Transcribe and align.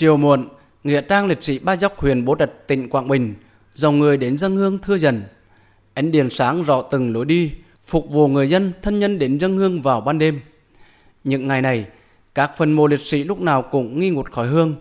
Chiều 0.00 0.16
muộn, 0.16 0.48
nghĩa 0.84 1.00
trang 1.00 1.26
liệt 1.26 1.42
sĩ 1.42 1.58
Ba 1.58 1.76
Dốc 1.76 1.98
huyện 1.98 2.24
Bố 2.24 2.34
Trạch, 2.38 2.50
tỉnh 2.66 2.88
Quảng 2.88 3.08
Bình, 3.08 3.34
dòng 3.74 3.98
người 3.98 4.16
đến 4.16 4.36
dân 4.36 4.56
hương 4.56 4.78
thưa 4.78 4.98
dần. 4.98 5.22
Ánh 5.94 6.12
đèn 6.12 6.30
sáng 6.30 6.62
rõ 6.62 6.82
từng 6.82 7.12
lối 7.12 7.24
đi, 7.24 7.52
phục 7.86 8.10
vụ 8.10 8.28
người 8.28 8.48
dân 8.48 8.72
thân 8.82 8.98
nhân 8.98 9.18
đến 9.18 9.40
dân 9.40 9.56
hương 9.56 9.82
vào 9.82 10.00
ban 10.00 10.18
đêm. 10.18 10.40
Những 11.24 11.46
ngày 11.46 11.62
này, 11.62 11.86
các 12.34 12.52
phần 12.56 12.72
mộ 12.72 12.86
liệt 12.86 13.00
sĩ 13.00 13.24
lúc 13.24 13.40
nào 13.40 13.62
cũng 13.62 13.98
nghi 13.98 14.10
ngút 14.10 14.30
khói 14.32 14.48
hương. 14.48 14.74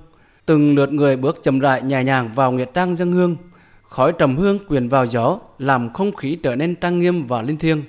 Từng 0.45 0.75
lượt 0.75 0.93
người 0.93 1.17
bước 1.17 1.39
chậm 1.43 1.59
rãi 1.59 1.81
nhẹ 1.81 2.03
nhàng 2.03 2.31
vào 2.35 2.51
nghĩa 2.51 2.65
trang 2.73 2.95
dân 2.97 3.11
hương. 3.11 3.35
Khói 3.83 4.13
trầm 4.19 4.37
hương 4.37 4.67
quyện 4.67 4.89
vào 4.89 5.05
gió, 5.05 5.39
làm 5.57 5.93
không 5.93 6.15
khí 6.15 6.37
trở 6.43 6.55
nên 6.55 6.75
trang 6.75 6.99
nghiêm 6.99 7.23
và 7.23 7.41
linh 7.41 7.57
thiêng. 7.57 7.83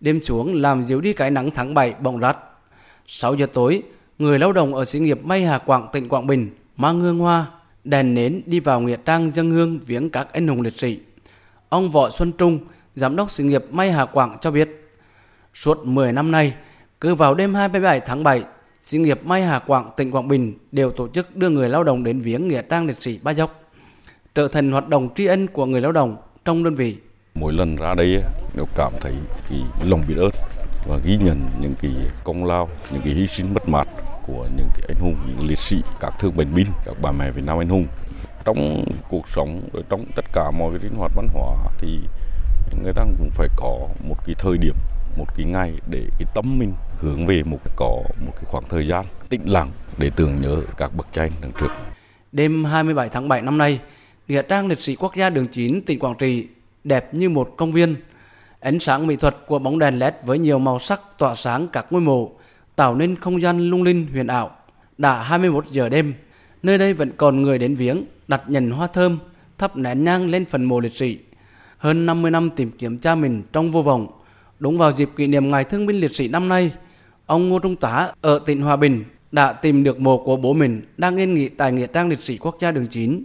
Đêm 0.00 0.24
xuống 0.24 0.54
làm 0.54 0.84
dịu 0.84 1.00
đi 1.00 1.12
cái 1.12 1.30
nắng 1.30 1.50
tháng 1.50 1.74
7 1.74 1.94
bỗng 2.00 2.20
rát. 2.20 2.36
6 3.06 3.34
giờ 3.34 3.46
tối, 3.52 3.82
người 4.18 4.38
lao 4.38 4.52
động 4.52 4.74
ở 4.74 4.84
xí 4.84 4.98
nghiệp 4.98 5.24
May 5.24 5.44
Hà 5.44 5.58
Quảng, 5.58 5.86
tỉnh 5.92 6.08
Quảng 6.08 6.26
Bình 6.26 6.50
mang 6.76 7.00
hương 7.00 7.18
hoa, 7.18 7.46
đèn 7.84 8.14
nến 8.14 8.42
đi 8.46 8.60
vào 8.60 8.80
nghĩa 8.80 8.96
trang 9.04 9.30
dân 9.30 9.50
hương 9.50 9.78
viếng 9.86 10.10
các 10.10 10.32
anh 10.32 10.48
hùng 10.48 10.60
liệt 10.60 10.78
sĩ. 10.78 11.00
Ông 11.68 11.90
Võ 11.90 12.10
Xuân 12.10 12.32
Trung, 12.32 12.58
giám 12.96 13.16
đốc 13.16 13.30
sự 13.30 13.44
nghiệp 13.44 13.64
May 13.70 13.92
Hà 13.92 14.04
Quảng 14.04 14.36
cho 14.40 14.50
biết, 14.50 14.90
suốt 15.54 15.86
10 15.86 16.12
năm 16.12 16.30
nay, 16.30 16.54
cứ 17.00 17.14
vào 17.14 17.34
đêm 17.34 17.54
27 17.54 18.00
tháng 18.00 18.24
7, 18.24 18.42
sự 18.82 18.98
nghiệp 18.98 19.20
May 19.24 19.42
Hà 19.42 19.58
Quảng, 19.58 19.88
tỉnh 19.96 20.10
Quảng 20.10 20.28
Bình 20.28 20.58
đều 20.72 20.90
tổ 20.90 21.08
chức 21.08 21.36
đưa 21.36 21.48
người 21.48 21.68
lao 21.68 21.84
động 21.84 22.04
đến 22.04 22.20
viếng 22.20 22.48
nghĩa 22.48 22.62
trang 22.62 22.86
liệt 22.86 23.02
sĩ 23.02 23.18
Ba 23.22 23.30
Dốc, 23.34 23.60
trở 24.34 24.48
thành 24.48 24.72
hoạt 24.72 24.88
động 24.88 25.08
tri 25.14 25.26
ân 25.26 25.46
của 25.46 25.66
người 25.66 25.80
lao 25.80 25.92
động 25.92 26.16
trong 26.44 26.64
đơn 26.64 26.74
vị. 26.74 26.96
Mỗi 27.34 27.52
lần 27.52 27.76
ra 27.76 27.94
đây 27.94 28.16
đều 28.56 28.66
cảm 28.74 28.92
thấy 29.00 29.14
cái 29.48 29.60
lòng 29.82 30.00
biết 30.08 30.14
ơn 30.18 30.30
và 30.88 30.98
ghi 31.04 31.16
nhận 31.16 31.40
những 31.60 31.74
cái 31.80 31.92
công 32.24 32.44
lao, 32.44 32.68
những 32.92 33.02
cái 33.04 33.12
hy 33.12 33.26
sinh 33.26 33.54
mất 33.54 33.68
mát 33.68 33.88
của 34.26 34.48
những 34.56 34.68
cái 34.74 34.86
anh 34.88 35.00
hùng, 35.00 35.16
những 35.26 35.46
liệt 35.46 35.58
sĩ, 35.58 35.76
các 36.00 36.14
thương 36.18 36.36
bệnh 36.36 36.54
binh, 36.54 36.66
các 36.84 36.94
bà 37.02 37.12
mẹ 37.12 37.30
Việt 37.30 37.44
Nam 37.44 37.58
anh 37.58 37.68
hùng. 37.68 37.86
Trong 38.44 38.84
cuộc 39.10 39.28
sống, 39.28 39.60
trong 39.88 40.04
tất 40.16 40.24
cả 40.32 40.50
mọi 40.50 40.70
cái 40.70 40.80
sinh 40.80 40.94
hoạt 40.98 41.12
văn 41.16 41.28
hóa 41.34 41.56
thì 41.78 41.98
người 42.82 42.92
ta 42.92 43.02
cũng 43.18 43.30
phải 43.30 43.48
có 43.56 43.88
một 44.08 44.16
cái 44.26 44.34
thời 44.38 44.58
điểm 44.58 44.74
một 45.16 45.26
cái 45.36 45.46
ngày 45.46 45.72
để 45.90 46.02
cái 46.18 46.26
tâm 46.34 46.58
mình 46.58 46.72
hướng 47.00 47.26
về 47.26 47.42
một 47.42 47.58
cái 47.64 47.74
có 47.76 48.02
một 48.26 48.32
cái 48.34 48.44
khoảng 48.44 48.64
thời 48.68 48.86
gian 48.86 49.04
tĩnh 49.28 49.42
lặng 49.46 49.70
để 49.98 50.10
tưởng 50.16 50.40
nhớ 50.40 50.56
các 50.76 50.94
bậc 50.96 51.06
cha 51.12 51.22
anh 51.22 51.32
đằng 51.40 51.52
trước. 51.60 51.72
Đêm 52.32 52.64
27 52.64 53.08
tháng 53.08 53.28
7 53.28 53.42
năm 53.42 53.58
nay, 53.58 53.80
nghĩa 54.28 54.42
trang 54.42 54.66
liệt 54.66 54.80
sĩ 54.80 54.96
quốc 54.96 55.16
gia 55.16 55.30
đường 55.30 55.46
9 55.46 55.82
tỉnh 55.86 55.98
Quảng 55.98 56.14
Trị 56.18 56.48
đẹp 56.84 57.14
như 57.14 57.28
một 57.28 57.50
công 57.56 57.72
viên. 57.72 57.96
Ánh 58.60 58.78
sáng 58.78 59.06
mỹ 59.06 59.16
thuật 59.16 59.36
của 59.46 59.58
bóng 59.58 59.78
đèn 59.78 59.98
led 59.98 60.14
với 60.24 60.38
nhiều 60.38 60.58
màu 60.58 60.78
sắc 60.78 61.00
tỏa 61.18 61.34
sáng 61.34 61.68
các 61.72 61.86
ngôi 61.90 62.00
mộ 62.00 62.32
tạo 62.76 62.94
nên 62.94 63.16
không 63.16 63.42
gian 63.42 63.58
lung 63.58 63.82
linh 63.82 64.06
huyền 64.12 64.26
ảo. 64.26 64.50
Đã 64.98 65.22
21 65.22 65.66
giờ 65.70 65.88
đêm, 65.88 66.14
nơi 66.62 66.78
đây 66.78 66.94
vẫn 66.94 67.12
còn 67.16 67.42
người 67.42 67.58
đến 67.58 67.74
viếng, 67.74 68.04
đặt 68.28 68.42
nhành 68.48 68.70
hoa 68.70 68.86
thơm, 68.86 69.18
thắp 69.58 69.76
nén 69.76 70.04
nhang 70.04 70.26
lên 70.26 70.44
phần 70.44 70.64
mộ 70.64 70.80
liệt 70.80 70.92
sĩ. 70.92 71.18
Hơn 71.78 72.06
50 72.06 72.30
năm 72.30 72.50
tìm 72.50 72.70
kiếm 72.78 72.98
cha 72.98 73.14
mình 73.14 73.42
trong 73.52 73.70
vô 73.70 73.82
vọng, 73.82 74.06
đúng 74.58 74.78
vào 74.78 74.92
dịp 74.92 75.10
kỷ 75.16 75.26
niệm 75.26 75.50
Ngày 75.50 75.64
Thương 75.64 75.86
binh 75.86 76.00
Liệt 76.00 76.14
sĩ 76.14 76.28
năm 76.28 76.48
nay, 76.48 76.72
ông 77.26 77.48
Ngô 77.48 77.58
Trung 77.58 77.76
Tá 77.76 78.12
ở 78.20 78.38
tỉnh 78.38 78.62
Hòa 78.62 78.76
Bình 78.76 79.04
đã 79.32 79.52
tìm 79.52 79.84
được 79.84 80.00
mộ 80.00 80.18
của 80.18 80.36
bố 80.36 80.52
mình 80.52 80.82
đang 80.96 81.16
yên 81.16 81.34
nghỉ 81.34 81.48
tại 81.48 81.72
Nghĩa 81.72 81.86
trang 81.86 82.08
Liệt 82.08 82.20
sĩ 82.20 82.38
Quốc 82.38 82.56
gia 82.60 82.70
đường 82.70 82.86
9. 82.86 83.24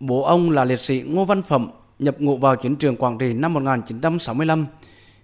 Bố 0.00 0.22
ông 0.22 0.50
là 0.50 0.64
liệt 0.64 0.80
sĩ 0.80 1.02
Ngô 1.06 1.24
Văn 1.24 1.42
Phẩm, 1.42 1.70
nhập 1.98 2.16
ngũ 2.18 2.36
vào 2.36 2.56
chiến 2.56 2.76
trường 2.76 2.96
Quảng 2.96 3.18
Trị 3.18 3.32
năm 3.32 3.52
1965, 3.54 4.66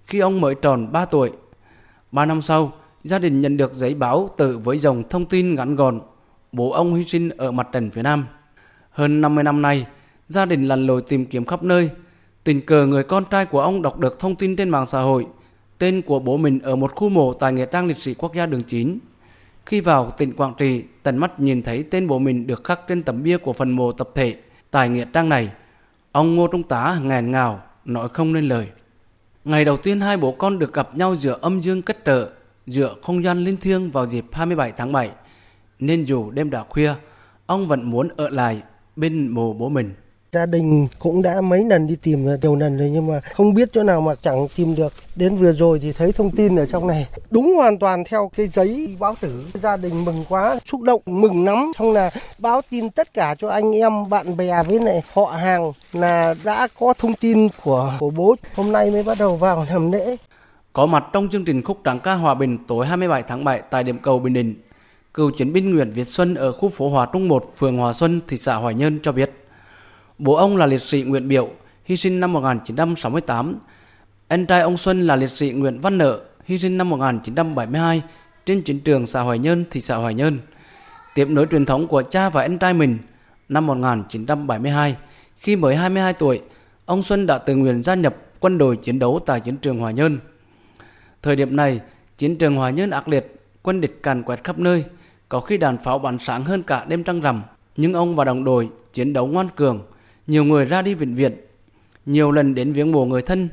khi 0.07 0.19
ông 0.19 0.41
mới 0.41 0.55
tròn 0.55 0.93
3 0.93 1.05
tuổi. 1.05 1.31
Ba 2.13 2.27
năm 2.27 2.43
sau, 2.43 2.73
gia 3.07 3.19
đình 3.19 3.41
nhận 3.41 3.57
được 3.57 3.75
giấy 3.75 3.95
báo 3.95 4.31
tự 4.37 4.59
với 4.59 4.79
dòng 4.79 5.03
thông 5.11 5.27
tin 5.27 5.55
ngắn 5.55 5.77
gọn. 5.77 6.01
Bố 6.53 6.71
ông 6.71 6.95
hy 6.95 7.05
sinh 7.05 7.29
ở 7.29 7.51
mặt 7.51 7.69
trận 7.73 7.91
phía 7.91 8.03
Nam. 8.03 8.27
Hơn 8.91 9.21
50 9.21 9.45
năm 9.45 9.63
nay, 9.63 9.87
gia 10.29 10.45
đình 10.45 10.69
lặn 10.69 10.87
lội 10.87 11.03
tìm 11.03 11.27
kiếm 11.27 11.45
khắp 11.45 11.63
nơi. 11.63 11.91
Tình 12.45 12.61
cờ 12.61 12.87
người 12.87 13.05
con 13.05 13.25
trai 13.31 13.47
của 13.47 13.61
ông 13.61 13.83
đọc 13.83 13.99
được 13.99 14.19
thông 14.19 14.37
tin 14.37 14.57
trên 14.57 14.69
mạng 14.69 14.87
xã 14.87 15.01
hội, 15.01 15.27
tên 15.79 16.03
của 16.03 16.19
bố 16.19 16.37
mình 16.37 16.59
ở 16.59 16.77
một 16.77 16.95
khu 16.95 17.09
mộ 17.09 17.33
tại 17.33 17.53
Nghĩa 17.53 17.67
trang 17.67 17.87
liệt 17.87 17.97
sĩ 17.97 18.15
quốc 18.15 18.35
gia 18.35 18.47
đường 18.47 18.63
9. 18.63 18.99
Khi 19.67 19.81
vào 19.81 20.11
tỉnh 20.11 20.33
Quảng 20.33 20.55
Trị, 20.59 20.83
tận 21.03 21.19
mắt 21.19 21.41
nhìn 21.41 21.63
thấy 21.63 21.83
tên 21.83 22.07
bố 22.07 22.19
mình 22.19 22.47
được 22.47 22.65
khắc 22.65 22.81
trên 22.89 23.03
tấm 23.03 23.23
bia 23.23 23.37
của 23.37 23.53
phần 23.53 23.71
mộ 23.71 23.93
tập 23.93 24.09
thể 24.15 24.37
tại 24.71 24.89
Nghĩa 24.89 25.05
trang 25.13 25.29
này. 25.29 25.51
Ông 26.13 26.35
Ngô 26.35 26.47
Trung 26.47 26.63
Tá 26.63 26.99
nghẹn 27.03 27.31
ngào, 27.31 27.63
nói 27.85 28.09
không 28.09 28.33
nên 28.33 28.49
lời. 28.49 28.69
Ngày 29.45 29.65
đầu 29.65 29.77
tiên 29.77 30.01
hai 30.01 30.17
bố 30.17 30.33
con 30.33 30.59
được 30.59 30.73
gặp 30.73 30.97
nhau 30.97 31.15
giữa 31.15 31.39
âm 31.41 31.61
dương 31.61 31.83
cất 31.83 32.05
trợ 32.05 32.31
dựa 32.67 32.95
không 33.03 33.25
gian 33.25 33.39
linh 33.39 33.57
thiêng 33.57 33.91
vào 33.91 34.07
dịp 34.07 34.25
27 34.33 34.73
tháng 34.77 34.93
7. 34.93 35.11
Nên 35.79 36.05
dù 36.05 36.31
đêm 36.31 36.51
đã 36.51 36.65
khuya, 36.69 36.95
ông 37.47 37.69
vẫn 37.69 37.91
muốn 37.91 38.09
ở 38.17 38.29
lại 38.29 38.63
bên 38.97 39.29
mồ 39.29 39.53
bố 39.53 39.69
mình. 39.69 39.95
Gia 40.33 40.47
đình 40.47 40.89
cũng 40.99 41.23
đã 41.23 41.41
mấy 41.41 41.65
lần 41.65 41.87
đi 41.87 41.97
tìm 42.03 42.27
nhiều 42.43 42.57
lần 42.57 42.79
rồi 42.79 42.91
nhưng 42.91 43.07
mà 43.07 43.21
không 43.21 43.55
biết 43.55 43.69
chỗ 43.73 43.83
nào 43.83 44.01
mà 44.01 44.15
chẳng 44.15 44.47
tìm 44.57 44.75
được. 44.75 44.93
Đến 45.17 45.37
vừa 45.37 45.53
rồi 45.53 45.79
thì 45.79 45.93
thấy 45.93 46.13
thông 46.13 46.31
tin 46.31 46.57
ở 46.57 46.67
trong 46.67 46.87
này. 46.87 47.07
Đúng 47.31 47.55
hoàn 47.55 47.79
toàn 47.79 48.05
theo 48.05 48.31
cái 48.37 48.49
giấy 48.49 48.97
báo 49.01 49.15
tử. 49.21 49.47
Gia 49.55 49.77
đình 49.77 50.05
mừng 50.05 50.25
quá, 50.29 50.59
xúc 50.71 50.83
động, 50.83 51.01
mừng 51.07 51.45
lắm. 51.45 51.73
Xong 51.79 51.93
là 51.93 52.11
báo 52.39 52.63
tin 52.71 52.91
tất 52.91 53.15
cả 53.15 53.35
cho 53.39 53.49
anh 53.49 53.73
em, 53.73 54.09
bạn 54.09 54.37
bè 54.37 54.63
với 54.63 54.81
lại 54.81 55.03
họ 55.13 55.25
hàng 55.25 55.73
là 55.93 56.35
đã 56.45 56.69
có 56.79 56.95
thông 56.99 57.15
tin 57.15 57.49
của, 57.63 57.95
của 58.01 58.11
bố. 58.11 58.35
Hôm 58.55 58.73
nay 58.73 58.91
mới 58.91 59.03
bắt 59.03 59.19
đầu 59.19 59.37
vào 59.37 59.67
làm 59.71 59.93
lễ. 59.93 60.17
Có 60.77 60.87
mặt 60.87 61.05
trong 61.13 61.29
chương 61.29 61.45
trình 61.45 61.63
khúc 61.63 61.81
tráng 61.85 62.01
ca 62.01 62.15
hòa 62.15 62.35
bình 62.35 62.59
tối 62.67 62.87
27 62.87 63.23
tháng 63.23 63.45
7 63.45 63.63
tại 63.71 63.85
điểm 63.85 63.99
cầu 63.99 64.19
Bình 64.19 64.33
Định, 64.33 64.55
cựu 65.15 65.31
chiến 65.31 65.53
binh 65.53 65.75
Nguyễn 65.75 65.91
Việt 65.91 66.05
Xuân 66.05 66.35
ở 66.35 66.53
khu 66.53 66.69
phố 66.69 66.89
Hòa 66.89 67.07
Trung 67.13 67.29
1, 67.29 67.55
phường 67.57 67.77
Hòa 67.77 67.93
Xuân, 67.93 68.21
thị 68.29 68.37
xã 68.37 68.55
Hoài 68.55 68.75
Nhơn 68.75 68.99
cho 69.03 69.13
biết. 69.13 69.31
Bố 70.19 70.35
ông 70.35 70.57
là 70.57 70.67
liệt 70.67 70.83
sĩ 70.83 71.03
Nguyễn 71.03 71.29
Biểu, 71.29 71.51
hy 71.85 71.97
sinh 71.97 72.21
năm 72.21 72.33
1968. 72.33 73.55
Anh 74.29 74.47
trai 74.47 74.61
ông 74.61 74.77
Xuân 74.77 75.01
là 75.01 75.17
liệt 75.17 75.31
sĩ 75.31 75.51
Nguyễn 75.51 75.79
Văn 75.79 75.99
Nợ, 75.99 76.21
hy 76.45 76.59
sinh 76.59 76.79
năm 76.79 76.91
1972 76.91 78.03
trên 78.45 78.63
chiến 78.63 78.81
trường 78.81 79.07
xã 79.07 79.21
Hoài 79.21 79.39
Nhơn, 79.39 79.65
thị 79.71 79.81
xã 79.81 79.97
Hoài 79.97 80.15
Nhơn. 80.15 80.39
Tiếp 81.15 81.29
nối 81.29 81.47
truyền 81.51 81.65
thống 81.65 81.87
của 81.87 82.03
cha 82.03 82.29
và 82.29 82.43
anh 82.43 82.59
trai 82.59 82.75
mình, 82.75 82.99
năm 83.49 83.67
1972, 83.67 84.97
khi 85.39 85.57
mới 85.57 85.77
22 85.77 86.13
tuổi, 86.13 86.41
ông 86.87 87.03
Xuân 87.03 87.27
đã 87.27 87.39
tự 87.39 87.55
nguyện 87.57 87.83
gia 87.83 87.95
nhập 87.95 88.17
quân 88.41 88.59
đội 88.59 88.77
chiến 88.77 88.99
đấu 88.99 89.21
tại 89.27 89.41
chiến 89.41 89.57
trường 89.57 89.79
Hoài 89.79 89.95
Nhơn. 89.95 90.19
Thời 91.23 91.37
điểm 91.37 91.57
này, 91.57 91.81
chiến 92.19 92.37
trường 92.37 92.57
Hòa 92.57 92.71
Nhơn 92.71 92.91
ác 92.91 93.09
liệt, 93.09 93.35
quân 93.63 93.81
địch 93.81 94.03
càn 94.03 94.23
quét 94.23 94.45
khắp 94.45 94.59
nơi, 94.59 94.85
có 95.29 95.41
khi 95.41 95.57
đàn 95.57 95.79
pháo 95.79 95.99
bắn 95.99 96.19
sáng 96.19 96.45
hơn 96.45 96.63
cả 96.63 96.85
đêm 96.89 97.05
trăng 97.05 97.21
rằm. 97.21 97.43
Nhưng 97.77 97.93
ông 97.93 98.17
và 98.17 98.25
đồng 98.25 98.45
đội 98.45 98.69
chiến 98.93 99.13
đấu 99.13 99.27
ngoan 99.27 99.49
cường, 99.57 99.83
nhiều 100.27 100.45
người 100.45 100.65
ra 100.65 100.83
đi 100.83 100.95
vĩnh 100.95 101.15
viện, 101.15 101.33
nhiều 102.07 102.31
lần 102.31 102.55
đến 102.55 102.73
viếng 102.73 102.93
mộ 102.93 103.05
người 103.05 103.23
thân. 103.23 103.49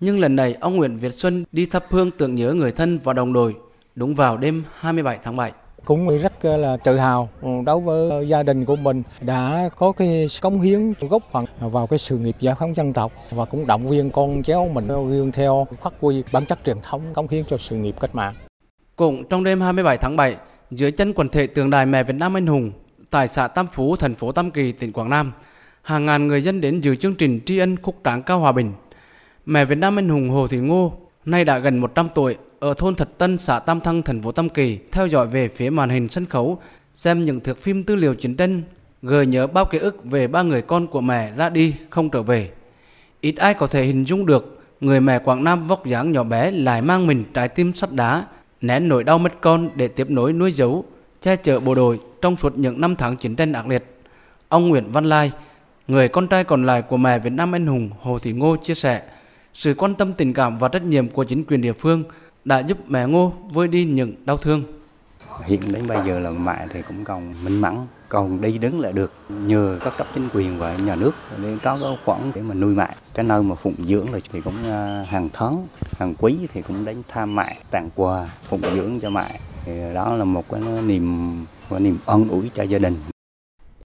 Nhưng 0.00 0.18
lần 0.18 0.36
này 0.36 0.54
ông 0.54 0.76
Nguyễn 0.76 0.96
Việt 0.96 1.14
Xuân 1.14 1.44
đi 1.52 1.66
thắp 1.66 1.84
hương 1.88 2.10
tưởng 2.10 2.34
nhớ 2.34 2.52
người 2.52 2.72
thân 2.72 2.98
và 2.98 3.12
đồng 3.12 3.32
đội 3.32 3.54
đúng 3.94 4.14
vào 4.14 4.36
đêm 4.36 4.64
27 4.78 5.18
tháng 5.22 5.36
7 5.36 5.52
cũng 5.84 6.18
rất 6.18 6.44
là 6.44 6.76
tự 6.76 6.98
hào 6.98 7.28
đối 7.66 7.80
với 7.80 8.28
gia 8.28 8.42
đình 8.42 8.64
của 8.64 8.76
mình 8.76 9.02
đã 9.20 9.68
có 9.76 9.92
cái 9.92 10.26
cống 10.42 10.60
hiến 10.60 10.92
góp 11.00 11.22
phần 11.32 11.44
vào 11.60 11.86
cái 11.86 11.98
sự 11.98 12.18
nghiệp 12.18 12.36
giải 12.40 12.54
phóng 12.58 12.76
dân 12.76 12.92
tộc 12.92 13.12
và 13.30 13.44
cũng 13.44 13.66
động 13.66 13.88
viên 13.88 14.10
con 14.10 14.42
cháu 14.42 14.68
mình 14.72 14.88
gương 14.88 15.32
theo 15.32 15.66
phát 15.82 15.92
huy 16.00 16.22
bản 16.32 16.46
chất 16.46 16.58
truyền 16.64 16.76
thống 16.82 17.02
cống 17.14 17.28
hiến 17.28 17.44
cho 17.44 17.58
sự 17.58 17.76
nghiệp 17.76 17.94
cách 18.00 18.14
mạng. 18.14 18.34
Cũng 18.96 19.24
trong 19.28 19.44
đêm 19.44 19.60
27 19.60 19.98
tháng 19.98 20.16
7, 20.16 20.36
dưới 20.70 20.92
chân 20.92 21.12
quần 21.12 21.28
thể 21.28 21.46
tượng 21.46 21.70
đài 21.70 21.86
mẹ 21.86 22.02
Việt 22.02 22.14
Nam 22.14 22.36
anh 22.36 22.46
hùng 22.46 22.72
tại 23.10 23.28
xã 23.28 23.48
Tam 23.48 23.66
Phú, 23.72 23.96
thành 23.96 24.14
phố 24.14 24.32
Tam 24.32 24.50
Kỳ, 24.50 24.72
tỉnh 24.72 24.92
Quảng 24.92 25.10
Nam, 25.10 25.32
hàng 25.82 26.06
ngàn 26.06 26.26
người 26.26 26.42
dân 26.42 26.60
đến 26.60 26.80
dự 26.80 26.96
chương 26.96 27.14
trình 27.14 27.40
tri 27.46 27.58
ân 27.58 27.76
khúc 27.76 27.94
tráng 28.04 28.22
cao 28.22 28.38
hòa 28.38 28.52
bình. 28.52 28.72
Mẹ 29.46 29.64
Việt 29.64 29.78
Nam 29.78 29.98
anh 29.98 30.08
hùng 30.08 30.28
Hồ 30.28 30.48
Thị 30.48 30.58
Ngô 30.58 30.92
nay 31.24 31.44
đã 31.44 31.58
gần 31.58 31.78
100 31.78 32.08
tuổi 32.14 32.36
ở 32.60 32.74
thôn 32.74 32.94
Thật 32.94 33.08
Tân, 33.18 33.38
xã 33.38 33.58
Tam 33.58 33.80
Thăng, 33.80 34.02
thành 34.02 34.22
phố 34.22 34.32
Tam 34.32 34.48
Kỳ, 34.48 34.78
theo 34.92 35.06
dõi 35.06 35.26
về 35.26 35.48
phía 35.48 35.70
màn 35.70 35.90
hình 35.90 36.08
sân 36.08 36.26
khấu, 36.26 36.58
xem 36.94 37.22
những 37.22 37.40
thước 37.40 37.58
phim 37.58 37.84
tư 37.84 37.94
liệu 37.94 38.14
chiến 38.14 38.36
tranh, 38.36 38.62
gợi 39.02 39.26
nhớ 39.26 39.46
bao 39.46 39.64
ký 39.64 39.78
ức 39.78 40.04
về 40.04 40.26
ba 40.26 40.42
người 40.42 40.62
con 40.62 40.86
của 40.86 41.00
mẹ 41.00 41.32
ra 41.36 41.48
đi 41.48 41.74
không 41.90 42.10
trở 42.10 42.22
về. 42.22 42.50
Ít 43.20 43.36
ai 43.36 43.54
có 43.54 43.66
thể 43.66 43.84
hình 43.84 44.04
dung 44.04 44.26
được 44.26 44.60
người 44.80 45.00
mẹ 45.00 45.18
Quảng 45.18 45.44
Nam 45.44 45.68
vóc 45.68 45.86
dáng 45.86 46.12
nhỏ 46.12 46.22
bé 46.24 46.50
lại 46.50 46.82
mang 46.82 47.06
mình 47.06 47.24
trái 47.34 47.48
tim 47.48 47.74
sắt 47.74 47.92
đá, 47.92 48.24
nén 48.60 48.88
nỗi 48.88 49.04
đau 49.04 49.18
mất 49.18 49.40
con 49.40 49.70
để 49.74 49.88
tiếp 49.88 50.10
nối 50.10 50.32
nuôi 50.32 50.52
dấu, 50.52 50.84
che 51.22 51.36
chở 51.36 51.60
bộ 51.60 51.74
đội 51.74 52.00
trong 52.22 52.36
suốt 52.36 52.58
những 52.58 52.80
năm 52.80 52.96
tháng 52.96 53.16
chiến 53.16 53.36
tranh 53.36 53.52
ác 53.52 53.68
liệt. 53.68 53.84
Ông 54.48 54.68
Nguyễn 54.68 54.92
Văn 54.92 55.04
Lai, 55.04 55.32
người 55.88 56.08
con 56.08 56.28
trai 56.28 56.44
còn 56.44 56.66
lại 56.66 56.82
của 56.82 56.96
mẹ 56.96 57.18
Việt 57.18 57.32
Nam 57.32 57.54
anh 57.54 57.66
hùng 57.66 57.90
Hồ 58.00 58.18
Thị 58.18 58.32
Ngô 58.32 58.56
chia 58.56 58.74
sẻ, 58.74 59.02
sự 59.54 59.74
quan 59.74 59.94
tâm 59.94 60.12
tình 60.12 60.32
cảm 60.32 60.58
và 60.58 60.68
trách 60.68 60.82
nhiệm 60.84 61.08
của 61.08 61.24
chính 61.24 61.44
quyền 61.44 61.60
địa 61.60 61.72
phương– 61.72 62.04
đã 62.46 62.58
giúp 62.58 62.78
mẹ 62.88 63.06
Ngô 63.06 63.32
vơi 63.52 63.68
đi 63.68 63.84
những 63.84 64.14
đau 64.24 64.36
thương. 64.36 64.64
Hiện 65.44 65.60
đến 65.72 65.86
bây 65.86 65.98
giờ 66.06 66.18
là 66.18 66.30
mẹ 66.30 66.66
thì 66.70 66.82
cũng 66.82 67.04
còn 67.04 67.34
minh 67.44 67.60
mẫn, 67.60 67.76
còn 68.08 68.40
đi 68.40 68.58
đứng 68.58 68.80
lại 68.80 68.92
được 68.92 69.12
nhờ 69.28 69.78
các 69.84 69.96
cấp 69.96 70.06
chính 70.14 70.28
quyền 70.34 70.58
và 70.58 70.76
nhà 70.76 70.94
nước 70.94 71.12
để 71.42 71.56
có 71.62 71.78
cái 71.82 71.98
khoản 72.04 72.20
để 72.34 72.42
mà 72.42 72.54
nuôi 72.54 72.74
mẹ. 72.74 72.94
Cái 73.14 73.24
nơi 73.24 73.42
mà 73.42 73.54
phụng 73.54 73.74
dưỡng 73.86 74.12
là 74.12 74.18
thì 74.32 74.40
cũng 74.40 74.54
à, 74.64 75.06
hàng 75.08 75.28
tháng, 75.32 75.66
hàng 75.98 76.14
quý 76.18 76.36
thì 76.52 76.62
cũng 76.62 76.84
đến 76.84 77.02
thăm 77.08 77.34
mẹ, 77.34 77.58
tặng 77.70 77.90
quà 77.94 78.30
phụng 78.48 78.62
dưỡng 78.74 79.00
cho 79.00 79.10
mẹ. 79.10 79.40
Thì 79.64 79.72
đó 79.94 80.14
là 80.14 80.24
một 80.24 80.44
cái 80.50 80.60
niềm 80.86 81.44
và 81.68 81.78
niềm 81.78 81.98
ân 82.06 82.28
ủi 82.28 82.50
cho 82.54 82.62
gia 82.62 82.78
đình. 82.78 82.94